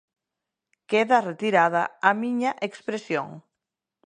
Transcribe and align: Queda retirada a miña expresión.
Queda 0.89 1.25
retirada 1.29 1.83
a 2.07 2.11
miña 2.21 2.51
expresión. 2.67 3.27